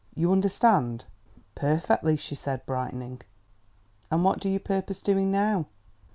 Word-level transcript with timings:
You 0.15 0.31
understand?" 0.31 1.05
"Perfectly," 1.53 2.15
she 2.17 2.33
said, 2.33 2.65
brightening. 2.65 3.21
"And 4.09 4.23
what 4.25 4.39
do 4.39 4.49
you 4.49 4.57
purpose 4.59 5.03
doing 5.03 5.29
now?" 5.29 5.67